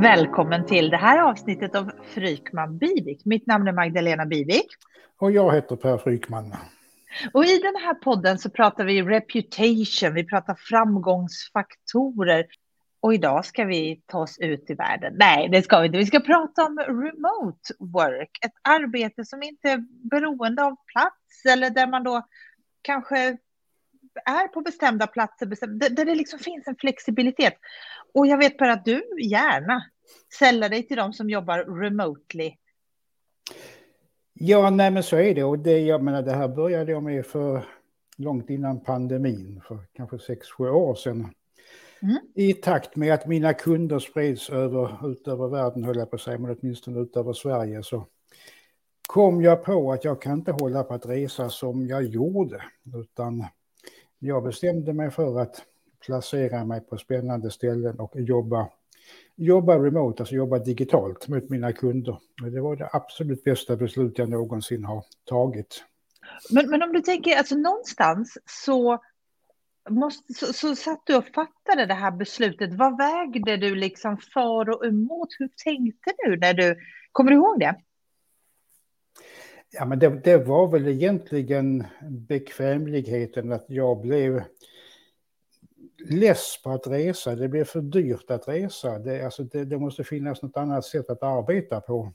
[0.00, 3.24] Välkommen till det här avsnittet av Frykman Bivik.
[3.24, 4.66] Mitt namn är Magdalena Bivik.
[5.18, 6.54] Och jag heter Per Frykman.
[7.32, 12.46] Och i den här podden så pratar vi reputation, vi pratar framgångsfaktorer.
[13.00, 15.14] Och idag ska vi ta oss ut i världen.
[15.16, 15.98] Nej, det ska vi inte.
[15.98, 21.70] Vi ska prata om remote work, ett arbete som inte är beroende av plats eller
[21.70, 22.22] där man då
[22.82, 23.36] kanske
[24.24, 25.46] är på bestämda platser,
[25.90, 27.54] där det liksom finns en flexibilitet.
[28.14, 29.82] Och jag vet bara att du gärna
[30.38, 32.52] säljer dig till de som jobbar remotely.
[34.32, 35.44] Ja, nej men så är det.
[35.44, 37.66] Och det, jag menar, det här började jag med för
[38.16, 41.34] långt innan pandemin, för kanske sex sju år sedan.
[42.02, 42.18] Mm.
[42.34, 46.22] I takt med att mina kunder spreds över, ut över världen, höll jag på att
[46.22, 48.06] säga, men åtminstone ut över Sverige, så
[49.06, 52.62] kom jag på att jag kan inte hålla på att resa som jag gjorde,
[52.94, 53.44] utan
[54.18, 55.62] jag bestämde mig för att
[56.06, 58.68] placera mig på spännande ställen och jobba,
[59.36, 62.18] jobba remote, alltså jobba digitalt mot mina kunder.
[62.52, 65.84] Det var det absolut bästa beslut jag någonsin har tagit.
[66.50, 68.98] Men, men om du tänker, alltså någonstans så,
[69.90, 72.74] måste, så, så satt du och fattade det här beslutet.
[72.74, 75.28] Vad vägde du liksom för och emot?
[75.38, 76.76] Hur tänkte du när du,
[77.12, 77.74] kommer du ihåg det?
[79.72, 84.42] Ja, men det, det, var väl egentligen bekvämligheten att jag blev
[86.10, 87.34] less på att resa.
[87.34, 88.98] Det blev för dyrt att resa.
[88.98, 92.12] Det, alltså det, det måste finnas något annat sätt att arbeta på.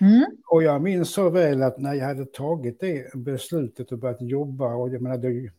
[0.00, 0.24] Mm.
[0.46, 4.74] Och jag minns så väl att när jag hade tagit det beslutet och börjat jobba,
[4.74, 5.50] och jag menar, det,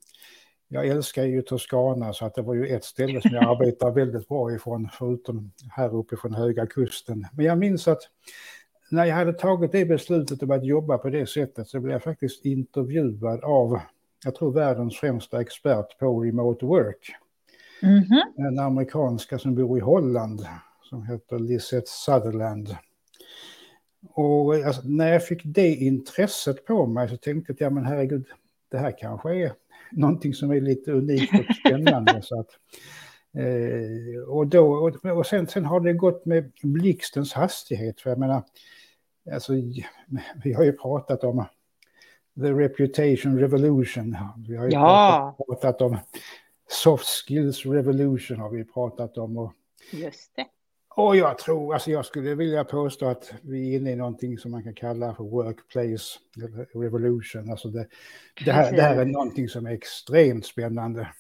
[0.67, 4.27] jag älskar ju Toscana så att det var ju ett ställe som jag arbetar väldigt
[4.27, 7.27] bra ifrån, förutom här uppe från Höga Kusten.
[7.33, 8.02] Men jag minns att
[8.91, 12.03] när jag hade tagit det beslutet och börjat jobba på det sättet så blev jag
[12.03, 13.79] faktiskt intervjuad av,
[14.25, 17.15] jag tror världens främsta expert på remote work.
[17.81, 18.47] Mm -hmm.
[18.47, 20.45] En amerikanska som bor i Holland
[20.89, 22.75] som heter Lisette Sutherland.
[24.14, 28.25] Och alltså, när jag fick det intresset på mig så tänkte jag, ja men herregud,
[28.69, 29.53] det här kanske är
[29.91, 32.21] någonting som är lite unikt och spännande.
[32.21, 32.49] så att,
[33.37, 38.19] eh, och då, och, och sen, sen har det gått med blixtens hastighet, för jag
[38.19, 38.43] menar,
[39.33, 39.53] alltså,
[40.43, 41.45] vi har ju pratat om
[42.35, 44.17] the reputation revolution.
[44.47, 45.35] Vi har ju ja.
[45.47, 45.97] pratat om
[46.69, 49.37] soft skills revolution har vi pratat om.
[49.37, 49.53] Och,
[49.91, 50.45] Just det.
[50.95, 54.51] Och jag tror, alltså jag skulle vilja påstå att vi är inne i någonting som
[54.51, 56.19] man kan kalla för workplace
[56.73, 57.51] revolution.
[57.51, 57.87] Alltså det,
[58.45, 61.13] det, här, det här är någonting som är extremt spännande.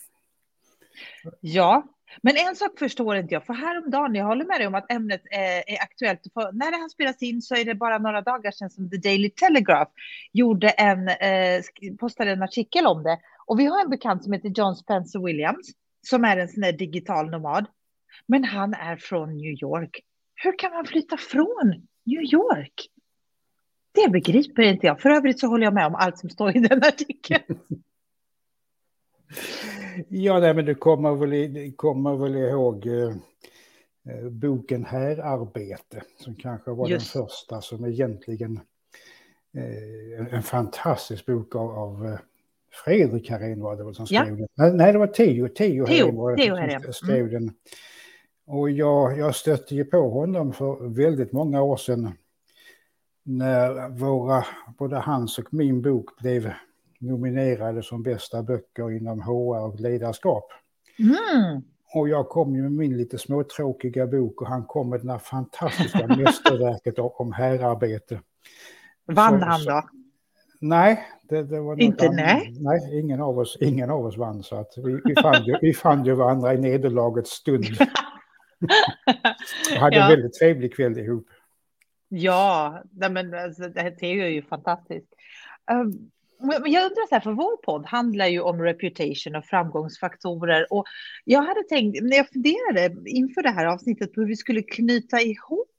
[1.39, 1.83] Ja,
[2.21, 5.21] men en sak förstår inte jag, för häromdagen, jag håller med dig om att ämnet
[5.31, 6.21] är, är aktuellt.
[6.33, 8.97] För när det här spelas in så är det bara några dagar sedan som The
[8.97, 9.91] Daily Telegraph
[10.31, 11.61] gjorde en, eh,
[11.99, 13.19] postade en artikel om det.
[13.45, 15.71] Och vi har en bekant som heter John Spencer Williams,
[16.07, 17.65] som är en sån där digital nomad.
[18.25, 19.99] Men han är från New York.
[20.35, 22.73] Hur kan man flytta från New York?
[23.91, 25.01] Det begriper inte jag.
[25.01, 27.59] För övrigt så håller jag med om allt som står i den artikeln.
[30.07, 33.15] Ja, nej, men du kommer väl, kommer väl ihåg eh,
[34.09, 37.13] eh boken Härarbete, som kanske var Just.
[37.13, 38.59] den första som egentligen
[39.53, 42.19] eh, en fantastisk bok av, av eh,
[42.85, 44.47] Fredrik Herén var det väl som skrev ja.
[44.55, 44.77] den.
[44.77, 46.93] Nej, det var Teo, Teo, var det som mm.
[46.93, 47.31] skrev mm.
[47.31, 47.53] den.
[48.45, 52.13] Och jag, jag stötte ju på honom för väldigt många år sedan
[53.23, 54.45] när våra,
[54.77, 56.53] både hans och min bok blev
[56.99, 60.45] nominerade som bästa böcker inom HR och ledarskap.
[60.99, 61.61] Mm.
[61.93, 65.19] Och jag kom ju med min lite småtråkiga bok och han kom med det här
[65.19, 68.21] fantastiska mästerverket om härarbete.
[69.05, 69.89] Vann han då?
[70.61, 72.53] Nej, det, det var Inte nej?
[72.59, 75.73] Nej, ingen av oss, ingen av oss vann så att vi, vi, fann, ju, vi
[75.73, 77.65] fann ju varandra i nederlagets stund.
[79.73, 80.03] och hade ja.
[80.03, 81.27] en väldigt trevlig kväll ihop.
[82.09, 85.13] Ja, men alltså, det är ju fantastiskt.
[86.41, 90.73] Jag undrar så här, för vår podd handlar ju om reputation och framgångsfaktorer.
[90.73, 90.85] Och
[91.25, 95.21] jag hade tänkt, när jag funderade inför det här avsnittet på hur vi skulle knyta
[95.21, 95.69] ihop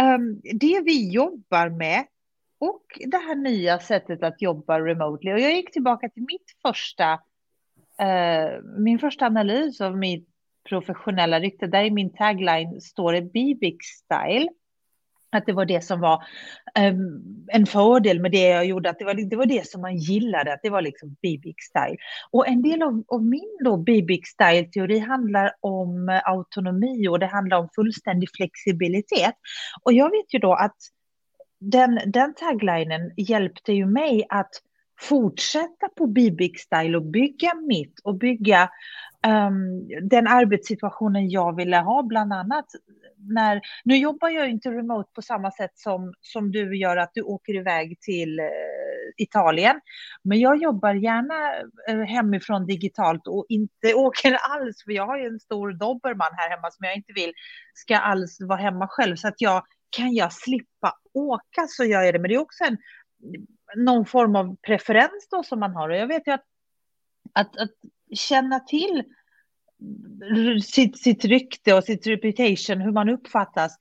[0.00, 2.04] um, det vi jobbar med
[2.58, 5.32] och det här nya sättet att jobba remotely.
[5.32, 7.12] Och jag gick tillbaka till mitt första,
[8.02, 10.28] uh, min första analys av mitt
[10.68, 11.66] professionella rykte.
[11.66, 14.48] Där i min tagline står det Bibic style
[15.32, 16.24] att det var det som var
[16.78, 19.96] um, en fördel med det jag gjorde, att det var, det var det som man
[19.96, 21.96] gillade, att det var liksom Bibic style.
[22.30, 27.58] Och en del av, av min då Bibic style-teori handlar om autonomi och det handlar
[27.58, 29.34] om fullständig flexibilitet.
[29.82, 30.76] Och jag vet ju då att
[31.60, 34.50] den, den taglinen hjälpte ju mig att
[35.08, 38.70] fortsätta på Bibic style och bygga mitt och bygga
[39.26, 42.66] um, den arbetssituationen jag ville ha, bland annat
[43.28, 47.22] när, nu jobbar jag inte remote på samma sätt som, som du gör, att du
[47.22, 48.46] åker iväg till eh,
[49.16, 49.80] Italien.
[50.22, 51.54] Men jag jobbar gärna
[51.88, 56.50] eh, hemifrån digitalt och inte åker alls, för jag har ju en stor dobermann här
[56.50, 57.32] hemma som jag inte vill
[57.74, 59.16] ska alls vara hemma själv.
[59.16, 59.62] Så att jag,
[59.96, 62.18] kan jag slippa åka så gör jag det.
[62.18, 62.78] Men det är också en,
[63.76, 65.88] någon form av preferens då som man har.
[65.88, 66.44] Och jag vet ju att,
[67.32, 67.70] att, att
[68.14, 69.04] känna till
[70.64, 73.78] sitt, sitt rykte och sitt reputation, hur man uppfattas,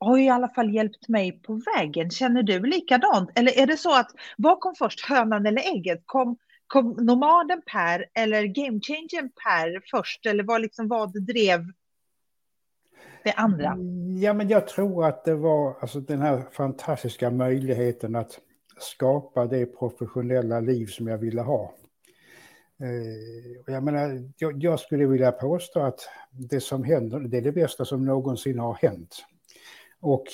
[0.00, 2.10] har i alla fall hjälpt mig på vägen.
[2.10, 3.30] Känner du likadant?
[3.34, 6.02] Eller är det så att vad kom först, hönan eller ägget?
[6.06, 6.36] Kom,
[6.66, 10.26] kom nomaden Per eller game changern Per först?
[10.26, 11.64] Eller vad, liksom, vad drev
[13.24, 13.68] det andra?
[13.68, 18.40] Mm, ja, men jag tror att det var alltså, den här fantastiska möjligheten att
[18.82, 21.74] skapa det professionella liv som jag ville ha.
[22.82, 26.00] Eh, jag, menar, jag, jag, skulle vilja påstå att
[26.30, 29.24] det som händer, det är det bästa som någonsin har hänt.
[30.00, 30.24] Och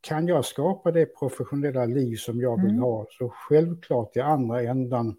[0.00, 2.82] kan jag skapa det professionella liv som jag vill mm.
[2.82, 5.16] ha, så självklart i andra ändan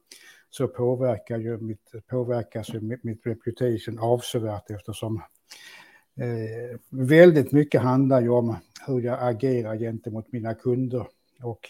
[0.49, 5.21] så påverkar ju mitt, påverkas ju mitt, mitt reputation avsevärt eftersom
[6.19, 8.55] eh, väldigt mycket handlar ju om
[8.87, 11.07] hur jag agerar gentemot mina kunder.
[11.41, 11.69] Och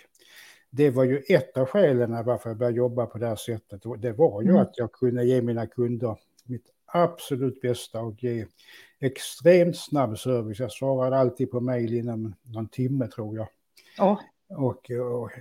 [0.76, 3.82] det var ju ett av skälen varför jag började jobba på det här sättet.
[3.98, 4.62] Det var ju mm.
[4.62, 8.46] att jag kunde ge mina kunder mitt absolut bästa och ge
[9.00, 10.60] extremt snabb service.
[10.60, 13.48] Jag svarade alltid på mejl inom någon timme tror jag.
[14.00, 14.20] Oh.
[14.50, 15.32] Och, och,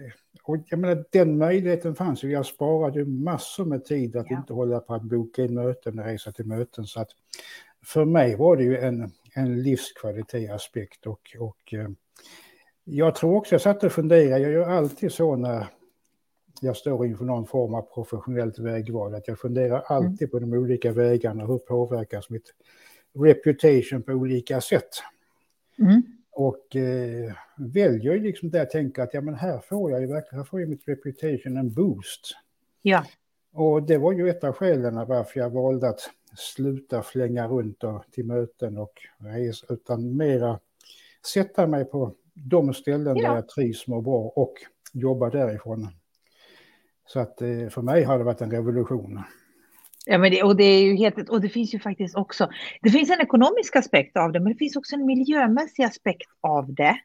[0.42, 2.30] och jag menar, den möjligheten fanns ju.
[2.30, 4.36] Jag sparade ju massor med tid att ja.
[4.36, 6.84] inte hålla på att boka in möten och resa till möten.
[6.84, 7.10] Så att
[7.84, 11.88] för mig var det ju en, en livskvalitetsaspekt och, och eh,
[12.84, 15.66] jag tror också, jag satt och funderade, jag gör alltid så när
[16.60, 20.30] jag står inför någon form av professionellt vägval, att jag funderar alltid mm.
[20.30, 22.54] på de olika vägarna, hur påverkas mitt
[23.14, 24.88] reputation på olika sätt.
[25.78, 26.02] Mm.
[26.30, 30.38] Och eh, väljer liksom det jag tänker att ja, men här får jag ju verkligen,
[30.38, 32.36] här får ju mitt reputation en boost.
[32.82, 33.04] Ja.
[33.52, 36.00] Och det var ju ett av skälen varför jag valde att
[36.36, 40.60] sluta flänga runt och, till möten och resa, utan mera
[41.32, 43.28] sätta mig på de ställen ja.
[43.28, 44.54] där jag trivs med bra och
[44.92, 45.88] jobba därifrån.
[47.06, 49.20] Så att eh, för mig har det varit en revolution.
[50.06, 52.48] Ja, men det, och det är ju helt, och det finns ju faktiskt också,
[52.82, 56.74] det finns en ekonomisk aspekt av det, men det finns också en miljömässig aspekt av
[56.74, 56.96] det.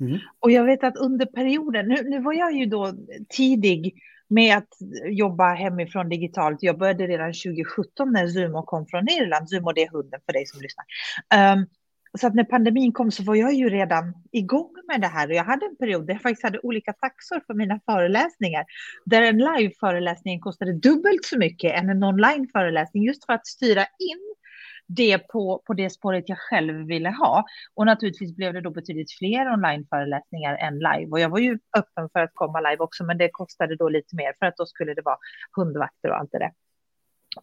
[0.00, 0.18] Mm.
[0.40, 2.92] Och jag vet att under perioden, nu, nu var jag ju då
[3.28, 3.94] tidig
[4.28, 4.68] med att
[5.10, 6.58] jobba hemifrån digitalt.
[6.62, 9.48] Jag började redan 2017 när Zumo kom från Irland.
[9.48, 10.84] Zumo det är hunden för dig som lyssnar.
[11.52, 11.66] Um,
[12.16, 15.34] så att när pandemin kom så var jag ju redan igång med det här och
[15.34, 18.64] jag hade en period där jag faktiskt hade olika taxor för mina föreläsningar.
[19.04, 24.34] Där en live-föreläsning kostade dubbelt så mycket än en online-föreläsning just för att styra in
[24.88, 27.44] det på, på det spåret jag själv ville ha.
[27.74, 31.10] Och naturligtvis blev det då betydligt fler online-föreläsningar än live.
[31.10, 34.16] Och jag var ju öppen för att komma live också, men det kostade då lite
[34.16, 35.18] mer för att då skulle det vara
[35.56, 36.52] hundvakter och allt det där.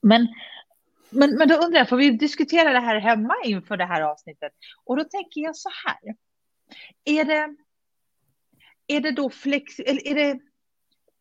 [0.02, 0.28] Men
[1.14, 4.52] men, men då undrar jag, får vi diskutera det här hemma inför det här avsnittet?
[4.86, 6.16] Och då tänker jag så här.
[7.06, 7.56] Är det,
[8.88, 10.40] är det då flex, eller är det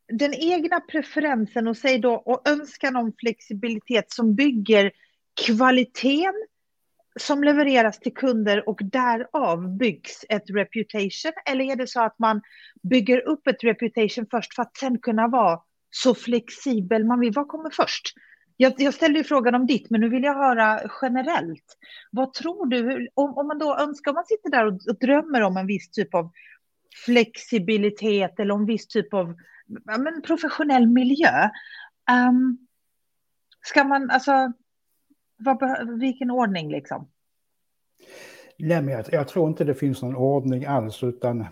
[0.09, 4.93] den egna preferensen och säg då och önskan om flexibilitet som bygger
[5.47, 6.35] kvaliteten
[7.21, 11.33] som levereras till kunder och därav byggs ett reputation?
[11.47, 12.43] Eller är det så att man
[12.83, 17.33] bygger upp ett reputation först för att sen kunna vara så flexibel man vill?
[17.33, 18.15] Vad kommer först?
[18.57, 21.79] Jag, jag ställde ju frågan om ditt, men nu vill jag höra generellt.
[22.11, 25.41] Vad tror du, om, om man då önskar, om man sitter där och, och drömmer
[25.41, 26.31] om en viss typ av
[27.05, 29.35] flexibilitet eller om viss typ av
[29.85, 31.51] ja, men professionell miljö.
[32.29, 32.67] Um,
[33.63, 34.53] ska man, alltså,
[35.37, 37.09] vad, vilken ordning liksom?
[38.65, 41.47] Nej, men jag, jag, tror inte det finns någon ordning alls, utan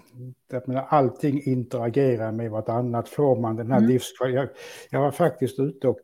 [0.50, 3.08] jag menar, allting interagerar med vartannat.
[3.08, 3.90] Får man den här mm.
[3.90, 4.48] livskvaliteten...
[4.90, 6.00] Jag, jag, var faktiskt ute och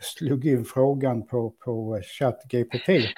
[0.00, 2.88] slog in frågan på, på ChatGPT.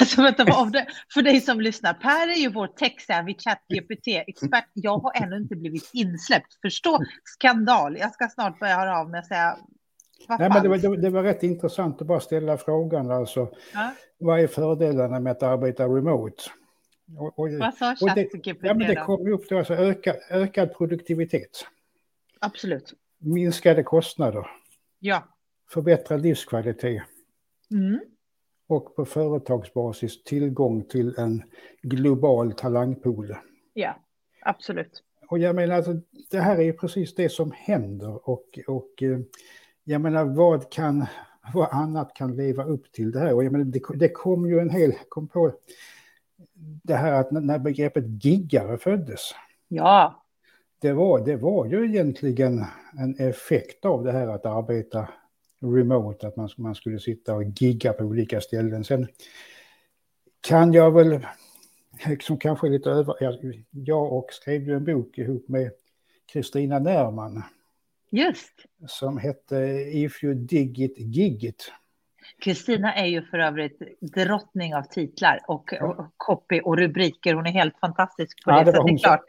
[0.00, 4.70] Alltså, vänta, det, för dig som lyssnar, Per är ju vår tech-savvy ChatGPT-expert.
[4.72, 6.60] Jag har ännu inte blivit insläppt.
[6.62, 7.96] Förstå skandal.
[7.96, 9.56] Jag ska snart börja höra av mig och säga
[10.28, 13.10] Nej, men det, var, det, det, var rätt intressant att bara ställa frågan.
[13.10, 13.92] Alltså, ja.
[14.18, 16.42] Vad är fördelarna med att arbeta remote?
[17.18, 21.66] Och, och, vad sa ChatGPT ja, men Det kom upp då, alltså öka, ökad produktivitet.
[22.40, 22.92] Absolut.
[23.18, 24.46] Minskade kostnader.
[24.98, 25.24] Ja.
[25.70, 27.02] Förbättrad livskvalitet.
[27.70, 28.00] Mm.
[28.68, 31.42] Och på företagsbasis tillgång till en
[31.82, 33.36] global talangpool.
[33.72, 33.96] Ja,
[34.42, 35.02] absolut.
[35.28, 35.94] Och jag menar, alltså,
[36.30, 38.28] det här är precis det som händer.
[38.28, 39.18] Och, och eh,
[39.88, 41.06] jag menar, vad kan,
[41.54, 43.34] vad annat kan leva upp till det här?
[43.34, 45.52] Och jag menar, det, det kom ju en hel, kom på
[46.82, 49.20] det här att när begreppet giggare föddes.
[49.68, 50.22] Ja.
[50.78, 52.64] Det var, det var ju egentligen
[52.98, 55.08] en effekt av det här att arbeta
[55.60, 58.84] remote, att man, man skulle sitta och gigga på olika ställen.
[58.84, 59.06] Sen
[60.40, 61.26] kan jag väl,
[62.06, 63.14] liksom kanske lite över,
[63.70, 65.70] jag och skrev ju en bok ihop med
[66.32, 67.42] Kristina Närman.
[68.10, 68.52] Just.
[68.86, 69.56] Som hette
[69.92, 71.72] If you dig it, gig it.
[72.38, 75.86] Kristina är ju för övrigt drottning av titlar och, ja.
[75.86, 77.34] och copy och rubriker.
[77.34, 78.72] Hon är helt fantastisk på ja, det.
[78.72, 79.24] Det var, det, klart.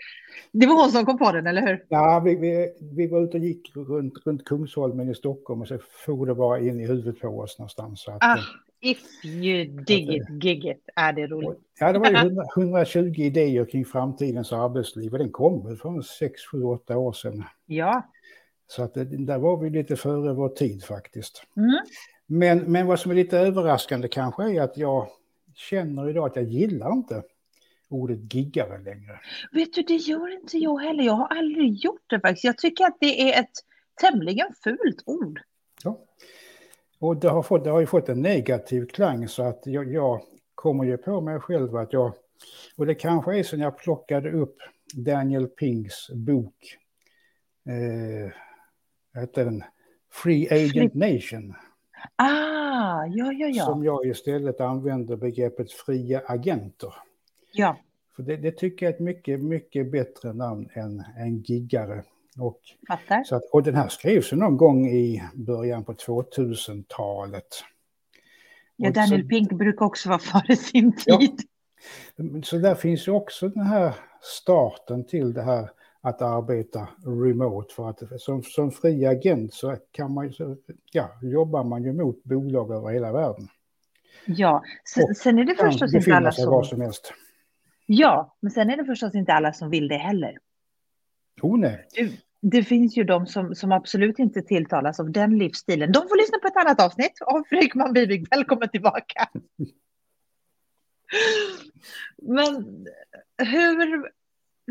[0.51, 1.85] det var hon som kom på den, eller hur?
[1.89, 5.77] Ja, vi, vi, vi var ute och gick runt, runt Kungsholmen i Stockholm och så
[6.05, 8.01] for det bara in i huvudet på oss någonstans.
[8.01, 8.39] Så att, ah,
[8.81, 11.59] if you dig it, gig it, är det roligt.
[11.79, 16.01] Ja, det var ju 100, 120 idéer kring framtidens arbetsliv och den kom väl för
[16.01, 17.43] 6, 7, 8 år sedan.
[17.65, 18.03] Ja.
[18.67, 21.43] Så att där var vi lite före vår tid faktiskt.
[21.57, 21.79] Mm.
[22.25, 25.07] Men, men vad som är lite överraskande kanske är att jag
[25.55, 27.23] känner idag att jag gillar inte
[27.89, 29.19] ordet giggare längre.
[29.51, 31.03] Vet du, det gör inte jag heller.
[31.03, 32.43] Jag har aldrig gjort det faktiskt.
[32.43, 33.51] Jag tycker att det är ett
[34.01, 35.41] tämligen fult ord.
[35.83, 35.99] Ja.
[36.99, 40.21] Och det har, fått, det har ju fått en negativ klang så att jag, jag
[40.55, 42.13] kommer ju på mig själv att jag,
[42.77, 44.57] och det kanske är när jag plockade upp
[44.93, 46.77] Daniel Pinks bok,
[47.65, 48.31] eh,
[49.19, 49.63] heter den
[50.11, 51.53] Free Agent Nation.
[52.15, 53.65] Ah, ja, ja, ja.
[53.65, 56.93] Som jag istället använder begreppet fria agenter.
[57.51, 57.77] Ja.
[58.15, 62.03] För det, det tycker jag är ett mycket, mycket bättre namn än en giggare.
[62.39, 62.59] Och,
[63.25, 67.47] så att, och den här skrevs någon gång i början på 2000-talet.
[68.75, 71.41] Ja, Daniel så, Pink brukar också vara före sin tid.
[72.15, 72.41] Ja.
[72.43, 75.69] Så där finns ju också den här starten till det här
[76.07, 77.73] att arbeta remote.
[77.73, 80.33] För att som, som fri agent så kan man
[80.91, 83.47] ja, jobbar man ju mot bolag över hela världen.
[84.25, 86.51] Ja, sen, sen är det förstås inte alla som...
[86.51, 87.13] Var som helst.
[87.85, 90.37] Ja, men sen är det förstås inte alla som vill det heller.
[91.41, 91.87] Oh, nej.
[91.95, 92.11] Det,
[92.41, 95.91] det finns ju de som, som absolut inte tilltalas av den livsstilen.
[95.91, 98.27] De får lyssna på ett annat avsnitt av Fredrik Bibig.
[98.29, 99.29] Välkommen tillbaka.
[102.21, 102.85] Men
[103.37, 104.11] hur,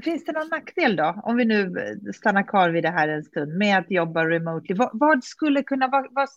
[0.04, 1.72] Finns det någon nackdel då, om vi nu
[2.14, 4.74] stannar kvar vid det här en stund, med att jobba remotely?
[4.74, 6.06] Vad, vad skulle kunna vara...
[6.10, 6.28] Vad,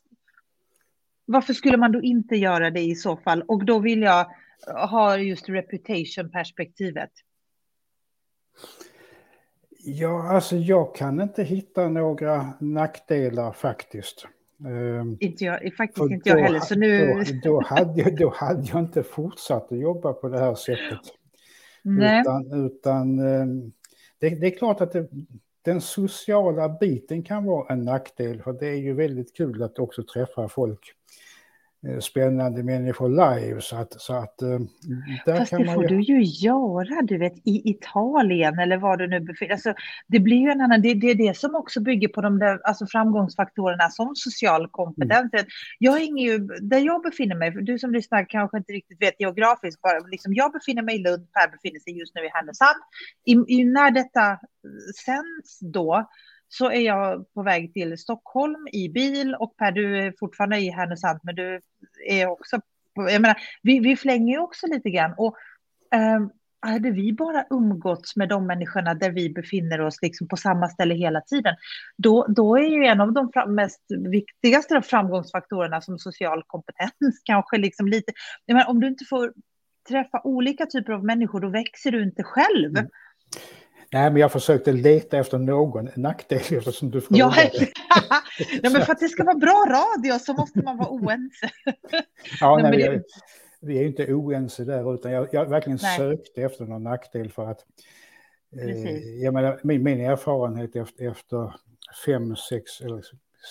[1.25, 3.41] varför skulle man då inte göra det i så fall?
[3.41, 4.25] Och då vill jag
[4.89, 7.11] ha just reputation-perspektivet.
[9.83, 14.27] Ja, alltså jag kan inte hitta några nackdelar faktiskt.
[14.65, 16.59] Ehm, inte jag, faktiskt För inte jag heller.
[16.59, 17.13] Så nu...
[17.13, 20.99] Då, då, hade jag, då hade jag inte fortsatt att jobba på det här sättet.
[21.81, 22.21] Nej.
[22.21, 23.71] Utan, utan ehm,
[24.19, 25.09] det, det, är klart att det,
[25.61, 30.03] den sociala biten kan vara en nackdel, för det är ju väldigt kul att också
[30.03, 30.93] träffa folk
[31.99, 33.61] spännande människor live.
[33.61, 34.59] Så att, så att, eh,
[35.25, 35.89] där Fast kan det man får ju...
[35.89, 39.73] du ju göra, du vet, i Italien eller var du nu befinner alltså,
[40.07, 42.59] Det blir ju en annan, det, det är det som också bygger på de där
[42.63, 45.33] alltså framgångsfaktorerna som social kompetens.
[45.33, 45.45] Mm.
[45.79, 49.81] Jag hänger ju, där jag befinner mig, du som lyssnar kanske inte riktigt vet geografiskt,
[49.81, 52.79] bara, liksom, jag befinner mig i Lund, Per befinner sig just nu i Härnösand.
[53.25, 53.31] I,
[53.61, 54.39] i, när detta
[55.05, 56.09] sänds då,
[56.49, 60.69] så är jag på väg till Stockholm i bil och Per, du är fortfarande i
[60.69, 61.61] Härnösand, men du
[62.07, 62.61] är också...
[62.95, 65.13] På, jag menar, vi, vi flänger ju också lite grann.
[65.17, 65.35] Och
[65.95, 70.67] um, hade vi bara umgåtts med de människorna där vi befinner oss liksom på samma
[70.69, 71.55] ställe hela tiden,
[71.97, 76.91] då, då är ju en av de fram, mest viktigaste framgångsfaktorerna som social kompetens
[77.23, 78.13] kanske liksom lite...
[78.47, 79.33] Menar, om du inte får
[79.89, 82.69] träffa olika typer av människor, då växer du inte själv.
[82.77, 82.89] Mm.
[83.93, 87.51] Nej, men jag försökte leta efter någon nackdel eftersom du frågade.
[88.09, 88.21] Ja,
[88.61, 91.49] ja men för att det ska vara bra radio så måste man vara oense.
[92.39, 93.03] ja, nej, nej, det...
[93.61, 95.97] vi är inte oense där, utan jag, jag verkligen nej.
[95.97, 97.65] sökte efter någon nackdel för att
[98.61, 101.55] eh, jag menar, min, min erfarenhet efter, efter
[102.05, 103.01] fem, sex eller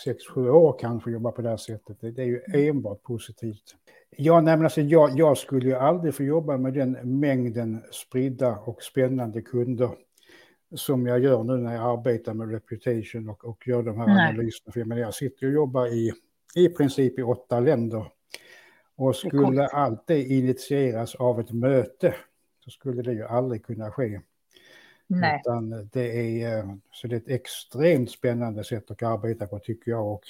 [0.05, 2.69] sex, sju år kanske jobba på det här sättet, det, är ju mm.
[2.69, 3.75] enbart positivt.
[4.17, 8.57] Ja, nej, men alltså, jag, jag skulle ju aldrig få jobba med den mängden spridda
[8.57, 9.91] och spännande kunder
[10.75, 14.29] som jag gör nu när jag arbetar med reputation och, och gör de här Nej.
[14.29, 14.73] analyserna.
[14.73, 16.13] För jag, menar, jag sitter och jobbar i,
[16.55, 18.13] i princip i åtta länder.
[18.97, 22.15] Och skulle allt det initieras av ett möte
[22.65, 24.21] så skulle det ju aldrig kunna ske.
[25.07, 25.43] Nej.
[25.45, 30.13] Utan det är, så det är ett extremt spännande sätt att arbeta på tycker jag.
[30.13, 30.23] Och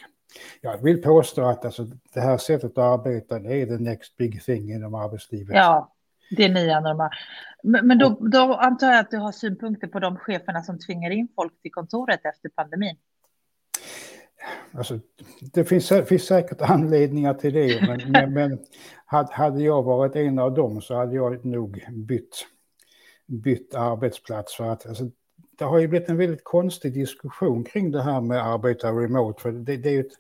[0.61, 4.43] jag vill påstå att alltså, det här sättet att arbeta det är the next big
[4.43, 5.57] thing inom arbetslivet.
[5.57, 5.93] Ja,
[6.31, 7.11] det nya normala.
[7.63, 11.11] Men, men då, då, antar jag att du har synpunkter på de cheferna som tvingar
[11.11, 12.97] in folk till kontoret efter pandemin?
[14.73, 15.01] Alltså,
[15.53, 18.59] det finns, finns säkert anledningar till det, men, men, men
[19.31, 22.47] hade jag varit en av dem så hade jag nog bytt,
[23.27, 24.57] bytt arbetsplats.
[24.57, 25.11] För att, alltså,
[25.59, 29.43] det har ju blivit en väldigt konstig diskussion kring det här med arbeta remote.
[29.43, 30.13] För det, det är ett,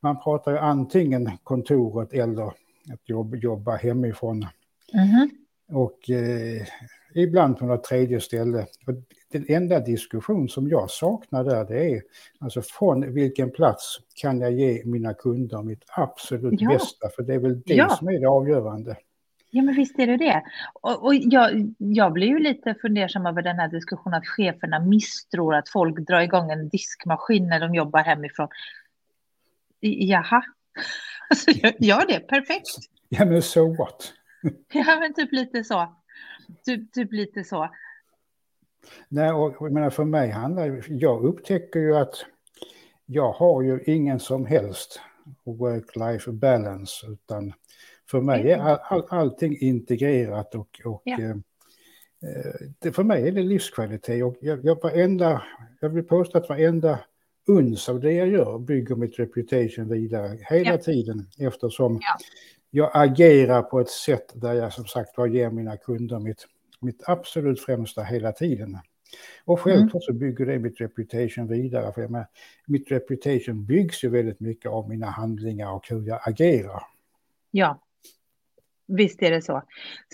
[0.00, 2.46] man pratar ju antingen kontoret eller
[2.92, 4.46] att jobba, jobba hemifrån.
[4.94, 5.41] Mm -hmm.
[5.68, 6.66] Och eh,
[7.14, 8.66] ibland på något tredje ställe.
[8.86, 8.94] Och
[9.32, 12.02] den enda diskussion som jag saknar där det är
[12.38, 16.68] alltså från vilken plats kan jag ge mina kunder mitt absolut ja.
[16.68, 17.08] bästa?
[17.16, 17.88] För det är väl det ja.
[17.88, 18.96] som är det avgörande.
[19.54, 20.42] Ja, men visst är det det.
[20.74, 25.54] Och, och jag, jag blir ju lite fundersam över den här diskussionen att cheferna misstror
[25.54, 28.48] att folk drar igång en diskmaskin när de jobbar hemifrån.
[29.80, 30.42] Jaha,
[31.30, 32.68] alltså, gör det, perfekt.
[33.08, 34.12] Ja, men so what?
[34.72, 35.96] ja, men typ lite så.
[36.64, 37.68] Typ, typ lite så.
[39.08, 42.14] Nej, och jag menar för mig handlar det, jag upptäcker ju att
[43.06, 45.00] jag har ju ingen som helst
[45.44, 47.52] work-life balance, utan
[48.10, 51.20] för mig är all, all, allting integrerat och, och ja.
[51.20, 51.36] eh,
[52.78, 54.24] det, för mig är det livskvalitet.
[54.24, 55.42] Och jag, jag, varenda,
[55.80, 56.98] jag vill påstå att varenda
[57.46, 60.78] uns av det jag gör bygger mitt reputation vidare hela ja.
[60.78, 62.16] tiden eftersom ja.
[62.74, 66.46] Jag agerar på ett sätt där jag som sagt var ger mina kunder mitt,
[66.80, 68.78] mitt absolut främsta hela tiden.
[69.44, 71.92] Och självklart så bygger det mitt reputation vidare.
[71.92, 72.26] För jag menar,
[72.66, 76.82] mitt reputation byggs ju väldigt mycket av mina handlingar och hur jag agerar.
[77.50, 77.82] Ja,
[78.86, 79.62] visst är det så.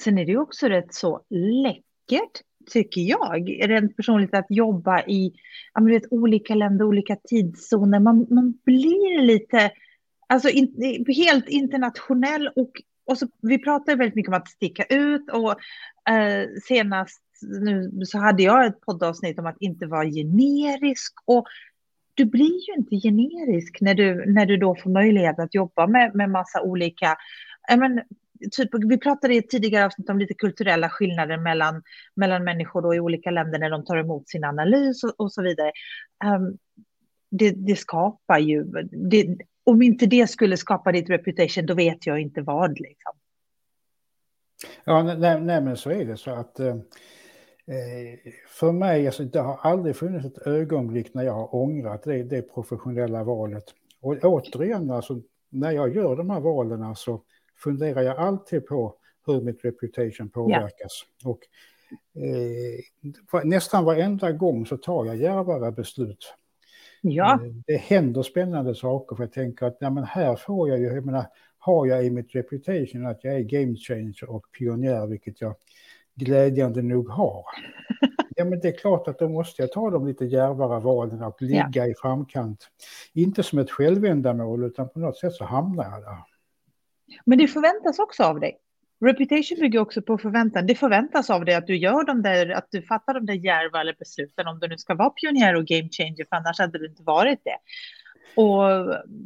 [0.00, 5.33] Sen är det ju också rätt så läckert, tycker jag, rent personligt att jobba i
[5.75, 8.00] jag vet, olika länder, olika tidszoner.
[8.00, 9.71] Man, man blir lite,
[10.28, 12.73] alltså in, helt internationell och
[13.08, 15.50] och så, vi pratar väldigt mycket om att sticka ut och
[16.12, 21.47] eh, senast nu så hade jag ett poddavsnitt om att inte vara generisk och
[22.14, 26.14] du blir ju inte generisk när du, när du då får möjlighet att jobba med,
[26.14, 27.16] med massa olika,
[27.78, 28.00] men,
[28.50, 31.82] typ, vi pratade i ett tidigare avsnitt om lite kulturella skillnader mellan,
[32.14, 35.43] mellan människor då i olika länder när de tar emot sin analys och, och så
[35.43, 35.73] vidare.
[36.25, 36.58] Um,
[37.30, 38.64] det, det, skapar ju,
[39.10, 39.36] det,
[39.69, 42.81] om inte det skulle skapa ditt reputation, då vet jag inte vad.
[42.81, 43.13] Liksom.
[44.85, 46.76] Ja, nej, nej, men så är det så att eh,
[47.69, 52.23] Eh, för mig, alltså, det har aldrig funnits ett ögonblick när jag har ångrat det,
[52.23, 53.65] det professionella valet.
[54.00, 57.23] Och återigen, alltså, när jag gör de här valen så
[57.57, 58.95] funderar jag alltid på
[59.26, 61.04] hur mitt reputation påverkas.
[61.23, 61.31] Yeah.
[61.31, 61.41] Och,
[62.23, 66.35] eh, nästan varenda gång så tar jag djärvare beslut.
[67.00, 67.32] Ja.
[67.32, 70.84] Eh, det händer spännande saker för jag tänker att ja, men här får jag ju,
[70.84, 71.26] jag menar,
[71.58, 75.54] har jag i mitt reputation att jag är game changer och pionjär, vilket jag
[76.15, 77.45] glädjande nog har.
[78.41, 81.43] Ja, men det är klart att då måste jag ta de lite djärvare valen och
[81.43, 81.87] ligga ja.
[81.87, 82.69] i framkant.
[83.15, 86.25] Inte som ett självändamål, utan på något sätt så hamnar jag där.
[87.25, 88.58] Men det förväntas också av dig.
[89.00, 90.67] Reputation bygger också på förväntan.
[90.67, 93.93] Det förväntas av dig att du gör de där, att du fattar de där djärva
[93.99, 97.02] besluten om du nu ska vara pionjär och game changer, för annars hade du inte
[97.02, 97.58] varit det.
[98.34, 98.62] Och,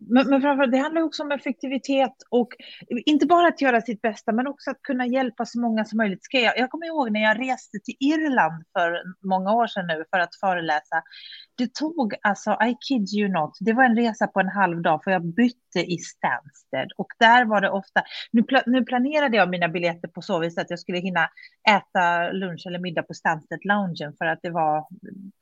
[0.08, 2.48] men, men framförallt, det handlar också om effektivitet och
[3.06, 6.24] inte bara att göra sitt bästa, men också att kunna hjälpa så många som möjligt.
[6.24, 10.04] Ska jag, jag kommer ihåg när jag reste till Irland för många år sedan nu
[10.10, 11.02] för att föreläsa.
[11.54, 15.04] Det tog, alltså, I kid you not, det var en resa på en halv dag
[15.04, 19.68] för jag bytte i Stansted och där var det ofta, nu, nu planerade jag mina
[19.68, 21.28] biljetter på så vis att jag skulle hinna
[21.70, 24.86] äta lunch eller middag på Stansted-loungen för att det var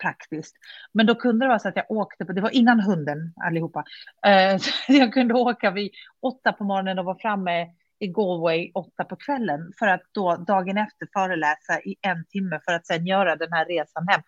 [0.02, 0.56] praktiskt.
[0.92, 3.84] Men då kunde det vara så att jag åkte på, det var innan hunden allihopa,
[4.26, 5.90] uh, jag kunde åka vid
[6.22, 7.66] åtta på morgonen och vara framme
[7.98, 12.72] i Galway åtta på kvällen för att då dagen efter föreläsa i en timme för
[12.72, 14.22] att sedan göra den här resan hem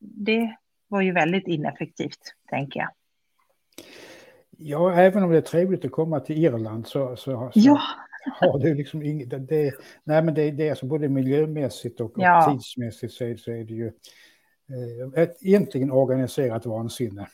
[0.00, 0.56] det
[0.88, 2.90] var ju väldigt ineffektivt, tänker jag.
[4.50, 7.80] Ja, även om det är trevligt att komma till Irland så, så, så ja.
[8.40, 9.48] har det liksom inget...
[9.48, 12.46] Det, nej, men det, det är alltså både miljömässigt och, ja.
[12.46, 17.28] och tidsmässigt så så är det ju eh, ett egentligen organiserat vansinne.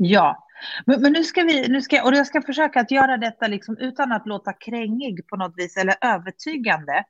[0.00, 0.46] Ja,
[0.86, 3.76] men, men, nu ska vi, nu ska, och jag ska försöka att göra detta liksom
[3.78, 7.04] utan att låta krängig på något vis eller övertygande.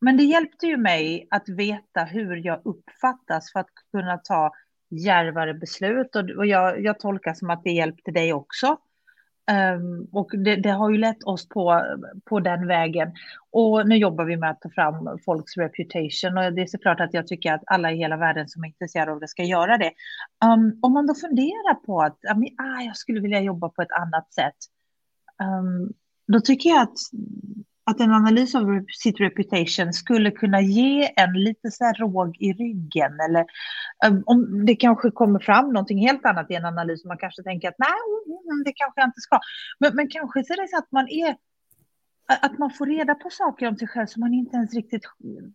[0.00, 4.52] Men det hjälpte ju mig att veta hur jag uppfattas för att kunna ta
[4.90, 6.16] djärvare beslut.
[6.16, 8.78] Och, jag, jag tolkar som att det hjälpte dig också.
[9.50, 11.82] Um, och det, det, har ju lett oss på,
[12.24, 13.12] på den vägen.
[13.50, 16.38] Och nu jobbar vi med att ta fram folks reputation.
[16.38, 19.12] Och det är såklart att jag tycker att alla i hela världen som är intresserade
[19.12, 19.92] av det ska göra det.
[20.44, 22.18] Um, om man då funderar på att
[22.58, 24.56] ah, jag skulle vilja jobba på ett annat sätt.
[25.42, 25.92] Um,
[26.26, 26.98] då tycker jag att
[27.88, 32.52] att en analys av sitt reputation skulle kunna ge en lite så här råg i
[32.52, 33.44] ryggen eller
[34.04, 37.42] Ehm, om det kanske kommer fram någonting helt annat i en analys och man kanske
[37.42, 39.40] tänker att nej, mm, mm, mm, det kanske jag inte ska.
[39.78, 41.36] Men, men kanske så är det så att man är
[42.28, 45.02] att man får reda på saker om sig själv som man inte ens riktigt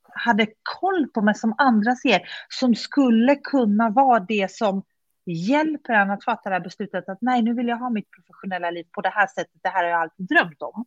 [0.03, 4.83] hade koll på, men som andra ser, som skulle kunna vara det som
[5.25, 8.71] hjälper en att fatta det här beslutet att nej, nu vill jag ha mitt professionella
[8.71, 10.85] liv på det här sättet, det här har jag alltid drömt om.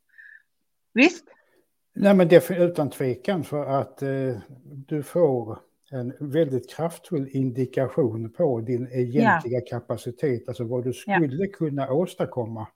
[0.95, 1.25] Visst?
[1.95, 5.59] Nej, men det är utan tvekan för att eh, du får
[5.91, 9.67] en väldigt kraftfull indikation på din egentliga ja.
[9.71, 11.53] kapacitet, alltså vad du skulle ja.
[11.53, 12.67] kunna åstadkomma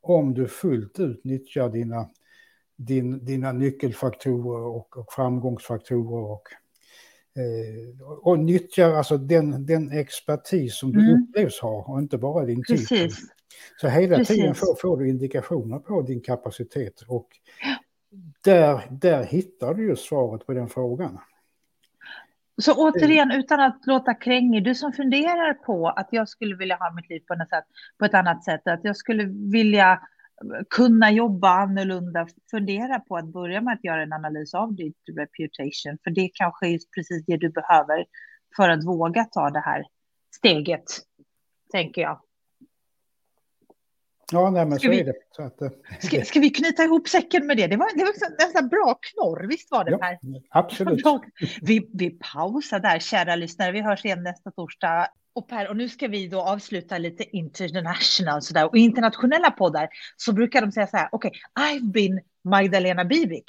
[0.00, 2.08] om du fullt ut nyttjar dina,
[2.76, 6.42] din, dina nyckelfaktorer och, och framgångsfaktorer och,
[7.40, 11.22] eh, och nyttjar alltså den, den expertis som du mm.
[11.22, 13.10] upplevs ha och inte bara din tid.
[13.80, 14.36] Så hela Precis.
[14.36, 17.28] tiden får, får du indikationer på din kapacitet och
[18.44, 21.18] där, där hittar du ju svaret på den frågan.
[22.62, 26.94] Så återigen, utan att låta krängig, du som funderar på att jag skulle vilja ha
[26.94, 27.64] mitt liv på, något sätt,
[27.98, 30.00] på ett annat sätt, att jag skulle vilja
[30.70, 35.98] kunna jobba annorlunda, fundera på att börja med att göra en analys av ditt reputation,
[36.04, 38.04] för det kanske är precis det du behöver
[38.56, 39.84] för att våga ta det här
[40.36, 40.84] steget,
[41.72, 42.20] tänker jag.
[44.32, 45.14] Ja, nej, men ska så vi, är det.
[45.36, 45.68] Så att, eh,
[46.00, 47.66] ska, ska, vi knyta ihop säcken med det?
[47.66, 48.04] Det var, det
[48.54, 50.18] var en bra knorr, visst var det ja, här?
[50.50, 51.02] Absolut.
[51.62, 53.72] Vi, vi pausar där, kära lyssnare.
[53.72, 55.08] Vi hörs igen nästa torsdag.
[55.34, 58.68] Och Per, och nu ska vi då avsluta lite international sådär.
[58.68, 63.04] Och i internationella poddar så brukar de säga så här, okej, okay, I've been Magdalena
[63.04, 63.44] Bivik.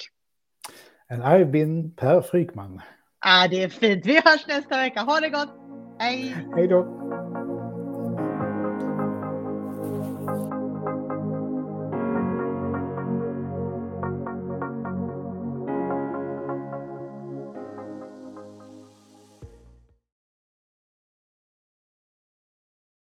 [1.09, 2.81] And I've been Per Frykman.
[3.19, 4.05] Ah, det är fint.
[4.05, 5.01] Vi hörs nästa vecka.
[5.01, 5.49] Ha det gott.
[5.99, 6.35] Hej.
[6.55, 6.83] Hej då.